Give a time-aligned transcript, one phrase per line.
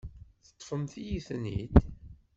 [0.45, 1.75] Teṭṭfemt-iyi-ten-id.